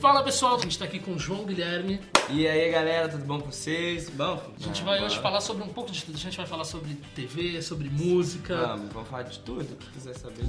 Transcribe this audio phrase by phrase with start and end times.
[0.00, 2.00] Fala pessoal, a gente tá aqui com o João Guilherme.
[2.30, 4.08] E aí galera, tudo bom com vocês?
[4.08, 4.42] Bom?
[4.58, 6.14] A gente vai hoje falar sobre um pouco de tudo.
[6.14, 8.56] A gente vai falar sobre TV, sobre música.
[8.56, 10.44] Vamos, vamos falar de tudo, o que quiser saber.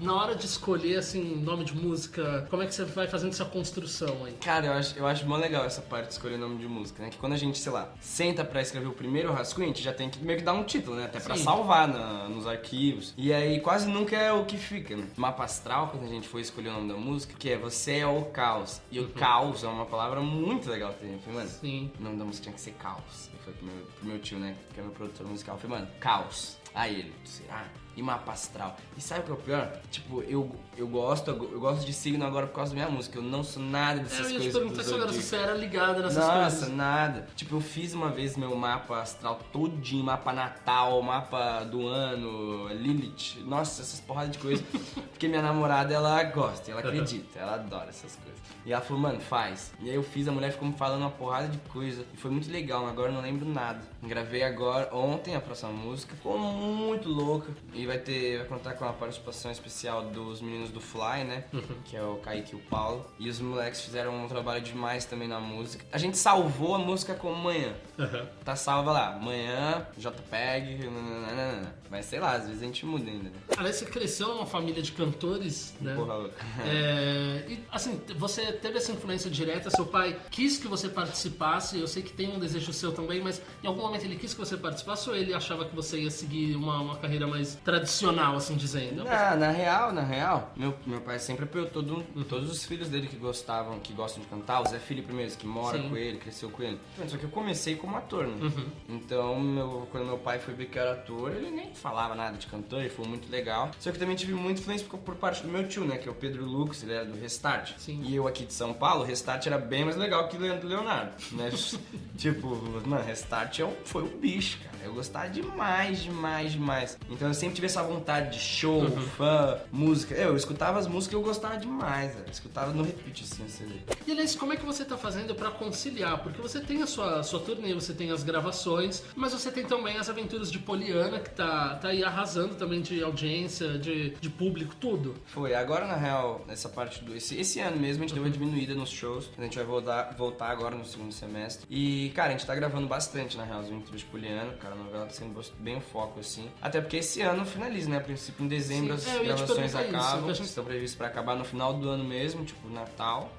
[0.00, 3.44] Na hora de escolher assim nome de música, como é que você vai fazendo essa
[3.44, 4.32] construção aí?
[4.34, 7.10] Cara, eu acho, eu acho mó legal essa parte de escolher nome de música, né?
[7.10, 9.92] Que quando a gente, sei lá, senta pra escrever o primeiro rascunho, a gente já
[9.92, 11.06] tem que meio que dar um título, né?
[11.06, 11.44] Até pra Sim.
[11.44, 13.14] salvar na- nos arquivos.
[13.16, 15.06] E aí quase nunca é o que fica, né?
[15.16, 18.06] Mapa astral, quando a gente foi escolher o nome da música, que é Você é
[18.06, 18.80] o Caos.
[18.90, 21.14] E o caos é uma palavra muito legal também.
[21.14, 21.90] Eu falei, mano, Sim.
[21.98, 23.30] o nome da música tinha que ser Caos.
[23.44, 24.54] Foi pro meu, pro meu tio, né?
[24.74, 25.54] Que é meu produtor musical.
[25.56, 26.56] Eu falei, mano, Caos.
[26.76, 27.12] Aí ele,
[27.50, 27.64] ah,
[27.96, 28.76] e mapa astral.
[28.94, 29.72] E sabe o que é o pior?
[29.90, 33.16] Tipo, eu, eu gosto, eu gosto de signo agora por causa da minha música.
[33.16, 34.86] Eu não sou nada É, dessas eu ia te coisas.
[34.92, 36.68] perguntar se você era ligada nessas Nossa, coisas.
[36.76, 37.26] nada.
[37.34, 43.38] Tipo, eu fiz uma vez meu mapa astral todinho, mapa natal, mapa do ano, Lilith.
[43.46, 44.62] Nossa, essas porradas de coisa.
[45.10, 48.36] Porque minha namorada, ela gosta, ela acredita, ela adora essas coisas.
[48.66, 49.72] E ela falou, mano, faz.
[49.80, 52.04] E aí eu fiz, a mulher ficou me falando uma porrada de coisa.
[52.12, 53.80] E foi muito legal, agora eu não lembro nada.
[54.02, 56.14] Gravei agora, ontem, a próxima música.
[56.14, 56.65] Ficou muito
[57.04, 57.52] louca.
[57.74, 61.44] E vai ter, vai contar com a participação especial dos meninos do Fly, né?
[61.84, 63.06] Que é o Kaique e o Paulo.
[63.18, 65.84] E os moleques fizeram um trabalho demais também na música.
[65.92, 67.74] A gente salvou a música como manhã.
[67.98, 68.26] Aham.
[68.44, 71.74] Tá salva lá, manhã, JPEG, nananana.
[71.90, 73.32] mas sei lá, às vezes a gente muda ainda, né?
[73.56, 75.94] Aliás, você cresceu numa família de cantores, né?
[75.94, 76.36] Porra louca.
[76.64, 81.86] É, e assim, você teve essa influência direta, seu pai quis que você participasse, eu
[81.86, 84.56] sei que tem um desejo seu também, mas em algum momento ele quis que você
[84.56, 89.04] participasse ou ele achava que você ia seguir uma, uma carreira mais tradicional, assim dizendo?
[89.04, 93.06] Na, na real, na real, meu, meu pai sempre apoiou todo, todos os filhos dele
[93.06, 95.88] que gostavam, que gostam de cantar, o Zé Felipe mesmo, que mora Sim.
[95.88, 96.78] com ele, cresceu com ele.
[97.06, 98.52] Só que eu comecei como ator, né?
[98.88, 102.36] Então, meu, quando meu pai foi ver que eu era ator, ele nem falava nada
[102.36, 103.70] de cantor, ele foi muito legal.
[103.78, 105.96] Só que também tive muita influência por, por parte do meu tio, né?
[105.98, 107.72] Que é o Pedro Lucas, ele era do Restart.
[107.78, 108.02] Sim.
[108.04, 110.68] E eu aqui de São Paulo, o Restart era bem mais legal que o Leandro
[110.68, 111.50] Leonardo, né?
[112.16, 112.48] tipo,
[112.86, 114.76] mano, Restart é um- foi um bicho, cara.
[114.84, 116.96] Eu gostava demais, demais, demais.
[117.10, 119.00] Então eu sempre tive essa vontade de show, Uhum.
[119.16, 120.14] fã, música.
[120.14, 122.12] Eu, escutava as músicas e eu gostava demais.
[122.16, 123.74] Eu escutava no repeat, assim, o CD.
[124.06, 126.22] E aliás, como é que você tá fazendo pra conciliar?
[126.22, 129.96] Porque você tem a sua, sua turnê, você tem as gravações, mas você tem também
[129.96, 134.74] as aventuras de Poliana, que tá, tá aí arrasando também de audiência, de, de público,
[134.76, 135.14] tudo.
[135.26, 137.14] Foi, agora na real, nessa parte do.
[137.16, 139.28] Esse, esse ano mesmo a gente deu uma diminuída nos shows.
[139.36, 141.66] A gente vai voltar, voltar agora no segundo semestre.
[141.68, 144.52] E, cara, a gente tá gravando bastante na real, os Aventuras de Poliano.
[144.58, 146.48] Cara, a novela tá sendo bem o foco, assim.
[146.62, 147.96] Até porque esse ano finaliza, né?
[147.96, 150.30] A princípio, em dezembro Sim, as é, gravações isso, acabam.
[150.30, 153.32] a gente- Estão previstas pra acabar no final do ano mesmo, tipo, Natal.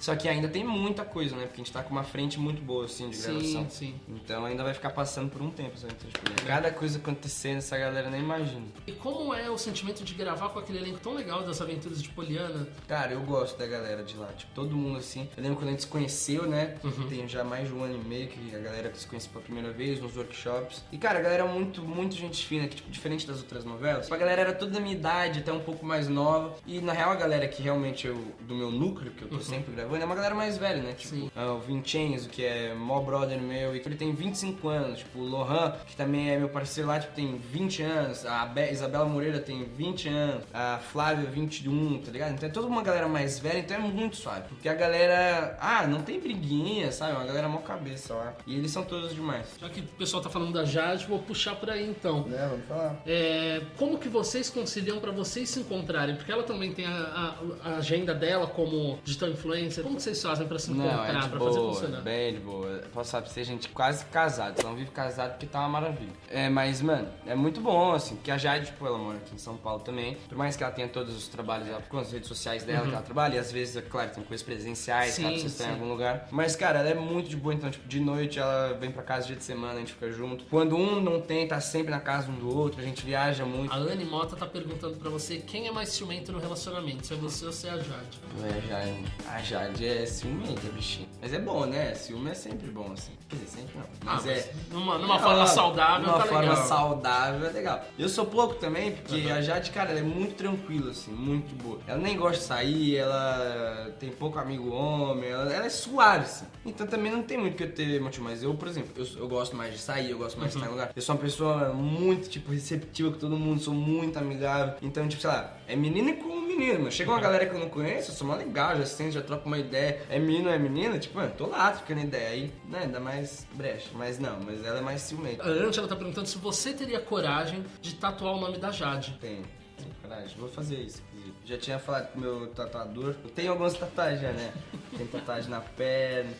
[0.00, 1.44] Só que ainda tem muita coisa, né?
[1.44, 3.68] Porque a gente tá com uma frente muito boa, assim, de gravação.
[3.68, 3.94] Sim, sim.
[4.08, 6.46] Então ainda vai ficar passando por um tempo Aventuras de Poliano.
[6.46, 8.64] Cada coisa acontecendo, essa galera nem imagina.
[8.86, 12.08] E como é o sentimento de gravar com aquele elenco tão legal das aventuras de
[12.10, 12.66] Poliana?
[12.86, 15.28] Cara, eu gosto da galera de lá, tipo, todo mundo assim.
[15.36, 16.76] Eu lembro quando a gente se conheceu, né?
[16.82, 17.08] Uhum.
[17.08, 19.72] Tem já mais de um ano e meio que a galera se conheceu pela primeira
[19.72, 20.82] vez nos workshops.
[20.92, 24.10] E, cara, a galera é muito, muito gente fina, que, tipo, diferente das outras novelas.
[24.10, 26.56] A galera era toda da minha idade, até um pouco mais nova.
[26.66, 29.74] E, na real, a galera que realmente eu, do meu núcleo, que eu tô sempre
[29.74, 30.92] gravando, é uma galera mais velha, né?
[30.92, 31.14] Tipo.
[31.14, 31.30] Sim.
[31.34, 34.98] ah, o Vincenzo, que é mó brother meu, e ele tem 25 anos.
[35.00, 38.24] Tipo, o Lohan, que também é meu parceiro lá, tipo, tem 20 anos.
[38.26, 40.44] A Be- Isabela Moreira tem 20 anos.
[40.52, 42.32] A Flávia, 21, tá ligado?
[42.34, 44.42] Então é toda uma galera mais velha, então é muito suave.
[44.48, 47.12] Porque a galera, ah, não tem briguinha, sabe?
[47.12, 48.34] É Uma galera mó cabeça lá.
[48.46, 49.46] E eles são todos demais.
[49.60, 52.26] Já que o pessoal tá falando da Jade, vou puxar por aí então.
[52.32, 52.96] É, vamos falar.
[53.06, 56.16] É, como que vocês conciliam pra vocês se encontrarem?
[56.16, 59.82] Porque ela também tem a, a- a agenda dela como digital influencer.
[59.84, 62.00] Como que vocês fazem pra se Não, encontrar, é de pra fazer boa, funcionar?
[62.02, 62.82] bem de boa.
[62.92, 64.62] Posso falar pra você, a gente quase casado.
[64.62, 66.12] Não vive casado porque tá uma maravilha.
[66.30, 69.38] É, mas, mano, é muito bom, assim, porque a Jade, tipo, ela mora aqui em
[69.38, 70.16] São Paulo também.
[70.28, 72.92] Por mais que ela tenha todos os trabalhos dela, com as redes sociais dela que
[72.92, 75.70] ela trabalha, e às vezes, é claro, tem coisas presenciais, Sim, caso vocês estão em
[75.70, 75.74] sim.
[75.80, 76.28] algum lugar.
[76.30, 79.26] Mas, cara, ela é muito de boa, então, tipo, de noite ela vem pra casa
[79.26, 80.44] dia de semana, a gente fica junto.
[80.46, 83.72] Quando um não tem, tá sempre na casa um do outro, a gente viaja muito.
[83.72, 87.16] A Anne Mota tá perguntando pra você quem é mais ciumento no relacionamento, se é
[87.16, 88.20] você ou se é a Jade.
[88.38, 89.04] Não é, Jade.
[89.28, 91.08] A Jade é ciumenta, bichinho.
[91.22, 91.94] Mas é bom, né?
[91.94, 93.12] Ciúme é sempre bom, assim.
[93.28, 93.84] Quer dizer, sempre não.
[94.02, 94.52] Ah, Mas é.
[94.70, 96.66] numa, numa forma saudável, Numa tá forma legal.
[96.66, 97.84] saudável é legal.
[97.98, 99.34] Eu sou pouco também, porque Uhum.
[99.34, 101.78] a Jade, cara, ela é muito tranquila, assim, muito boa.
[101.86, 106.44] Ela nem gosta de sair, ela tem pouco amigo homem, ela, ela é suave, assim.
[106.66, 108.24] Então também não tem muito que eu ter motivo.
[108.24, 110.66] Mas eu, por exemplo, eu, eu gosto mais de sair, eu gosto mais de estar
[110.66, 110.76] em Uhum.
[110.78, 110.92] lugar.
[110.94, 114.74] Eu sou uma pessoa muito, tipo, receptiva com todo mundo, sou muito amigável.
[114.82, 116.92] Então, tipo, sei lá, é menina com menino, mano.
[116.92, 119.46] Chega uma galera que eu não conheço, eu sou mó legal, já sento, já troco
[119.46, 120.02] uma ideia.
[120.08, 122.28] É menino, é menina, tipo, mano, tô lá trocando ideia.
[122.30, 123.90] Aí, né, dá mais brecha.
[123.94, 125.42] Mas não, mas ela é mais ciumenta.
[125.42, 129.16] A Ante, ela tá perguntando se você teria coragem de tatuar o nome da Jade.
[129.20, 129.42] Tem.
[129.76, 130.36] Tenho coragem.
[130.38, 131.34] Vou fazer isso, inclusive.
[131.44, 133.14] Já tinha falado com o meu tatuador.
[133.22, 134.52] Eu tenho algumas tatuagens né?
[134.96, 136.30] Tem tatuagem na perna.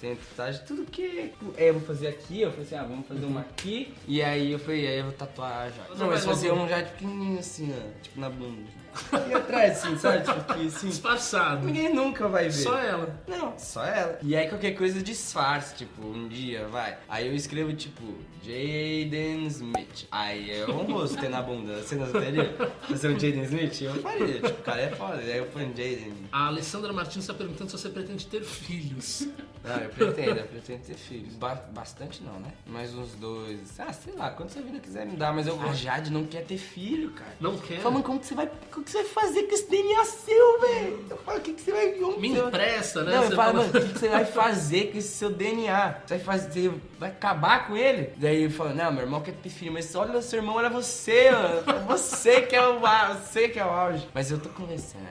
[0.00, 1.32] Tem tatuagem, tudo que.
[1.58, 3.94] É, eu vou fazer aqui, eu falei assim, ah, vamos fazer uma aqui.
[4.08, 5.94] E aí eu falei, aí eu vou tatuar já.
[5.94, 8.02] Não, mas fazer um já pequenininho assim, ó.
[8.02, 8.70] Tipo na bunda.
[9.28, 10.18] E atrás, assim, sabe?
[10.24, 10.88] Tipo aqui, assim.
[10.88, 11.66] Disfarçado.
[11.66, 12.52] Ninguém nunca vai ver.
[12.52, 13.20] Só ela.
[13.28, 14.18] Não, só ela.
[14.22, 16.96] E aí qualquer coisa disfarce, tipo, um dia, vai.
[17.08, 18.02] Aí eu escrevo, tipo,
[18.42, 20.06] Jaden Smith.
[20.10, 21.82] Aí é um rosto na bunda.
[21.82, 22.54] Você não faria?
[22.88, 23.80] Fazer um Jaden Smith?
[23.82, 24.34] Eu faria.
[24.40, 25.16] Tipo, o cara é foda.
[25.18, 26.12] Aí eu ponho Jaden.
[26.32, 29.28] A Alessandra Martins está perguntando se você pretende ter filhos.
[29.62, 31.34] Não, eu pretendo, eu pretendo ter filhos.
[31.34, 32.50] Ba- bastante não, né?
[32.66, 33.78] Mais uns dois.
[33.78, 36.44] Ah, sei lá, quando sua vida quiser me dar, mas eu A Jade não quer
[36.46, 37.32] ter filho, cara.
[37.38, 37.78] Não quer?
[37.80, 38.50] Fala, mano, como que você vai.
[38.80, 41.06] Como que você vai fazer com esse DNA seu, velho?
[41.10, 42.18] Eu falo, o que, que você vai.
[42.18, 43.14] Me empresta, né?
[43.14, 45.96] Não, Você eu falo, mano, o que, que você vai fazer com esse seu DNA?
[46.06, 46.70] Você vai fazer.
[46.70, 48.14] Você vai acabar com ele?
[48.16, 50.70] Daí ele fala, não, meu irmão quer ter filho, mas olha o seu irmão, olha
[50.70, 51.84] você, mano.
[51.88, 54.08] Você que é o você que é o auge.
[54.14, 55.08] Mas eu tô conversando.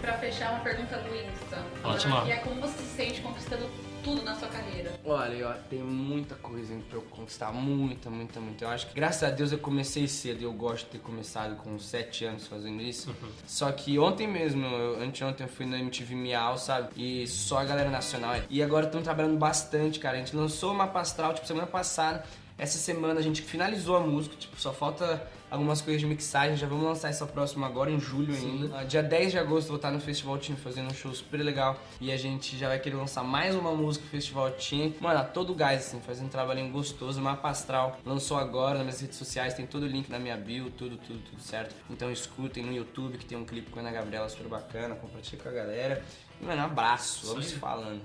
[0.00, 1.62] Pra fechar, uma pergunta do Insta.
[1.84, 2.26] Ótimo.
[2.26, 3.66] E é como você se sente conquistando
[4.02, 4.92] tudo na sua carreira?
[5.04, 8.64] Olha, eu tenho muita coisa pra eu conquistar, muita, muita, muita.
[8.64, 11.56] Eu acho que, graças a Deus, eu comecei cedo e eu gosto de ter começado
[11.56, 13.14] com 7 anos fazendo isso.
[13.46, 16.90] Só que ontem mesmo, eu, anteontem, eu fui na MTV Miau, sabe?
[16.96, 18.36] E só a galera nacional.
[18.48, 20.16] E agora estão trabalhando bastante, cara.
[20.16, 22.24] A gente lançou uma pastral, tipo, semana passada.
[22.60, 26.58] Essa semana a gente finalizou a música, tipo, só falta algumas coisas de mixagem.
[26.58, 28.78] Já vamos lançar essa próxima agora, em julho ainda.
[28.78, 31.80] Ah, Dia 10 de agosto vou estar no Festival Team fazendo um show super legal.
[32.02, 34.92] E a gente já vai querer lançar mais uma música no Festival Team.
[35.00, 37.18] Mano, a todo gás, assim, fazendo um trabalhinho gostoso.
[37.18, 40.70] Mapa Astral lançou agora nas minhas redes sociais, tem todo o link na minha bio,
[40.70, 41.74] tudo, tudo, tudo certo.
[41.88, 45.42] Então escutem no YouTube que tem um clipe com a Ana Gabriela super bacana, compartilha
[45.42, 46.04] com a galera.
[46.38, 48.02] E, mano, um abraço, vamos falando.